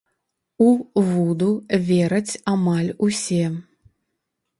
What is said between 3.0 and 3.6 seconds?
усе.